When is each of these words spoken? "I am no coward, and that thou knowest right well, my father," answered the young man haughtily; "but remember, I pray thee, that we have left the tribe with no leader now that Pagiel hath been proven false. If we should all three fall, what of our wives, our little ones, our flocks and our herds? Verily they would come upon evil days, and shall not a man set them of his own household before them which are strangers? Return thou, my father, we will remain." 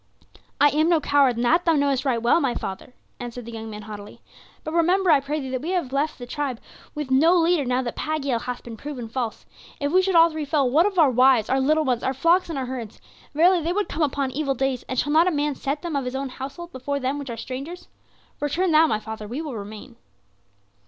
"I 0.59 0.69
am 0.69 0.89
no 0.89 0.99
coward, 0.99 1.35
and 1.35 1.45
that 1.45 1.63
thou 1.63 1.73
knowest 1.75 2.05
right 2.05 2.19
well, 2.19 2.41
my 2.41 2.55
father," 2.55 2.95
answered 3.19 3.45
the 3.45 3.51
young 3.51 3.69
man 3.69 3.83
haughtily; 3.83 4.19
"but 4.63 4.73
remember, 4.73 5.11
I 5.11 5.19
pray 5.19 5.39
thee, 5.39 5.51
that 5.51 5.61
we 5.61 5.69
have 5.73 5.93
left 5.93 6.17
the 6.17 6.25
tribe 6.25 6.59
with 6.95 7.11
no 7.11 7.37
leader 7.37 7.65
now 7.65 7.83
that 7.83 7.95
Pagiel 7.95 8.39
hath 8.41 8.63
been 8.63 8.75
proven 8.77 9.07
false. 9.07 9.45
If 9.79 9.91
we 9.91 10.01
should 10.01 10.15
all 10.15 10.31
three 10.31 10.43
fall, 10.43 10.71
what 10.71 10.87
of 10.87 10.97
our 10.97 11.11
wives, 11.11 11.51
our 11.51 11.59
little 11.59 11.85
ones, 11.85 12.01
our 12.01 12.15
flocks 12.15 12.49
and 12.49 12.57
our 12.57 12.65
herds? 12.65 12.99
Verily 13.35 13.61
they 13.61 13.73
would 13.73 13.89
come 13.89 14.01
upon 14.01 14.31
evil 14.31 14.55
days, 14.55 14.81
and 14.89 14.97
shall 14.97 15.13
not 15.13 15.27
a 15.27 15.31
man 15.31 15.53
set 15.53 15.83
them 15.83 15.95
of 15.95 16.05
his 16.05 16.15
own 16.15 16.29
household 16.29 16.71
before 16.71 16.99
them 16.99 17.19
which 17.19 17.29
are 17.29 17.37
strangers? 17.37 17.87
Return 18.39 18.71
thou, 18.71 18.87
my 18.87 18.99
father, 18.99 19.27
we 19.27 19.39
will 19.39 19.55
remain." 19.55 19.97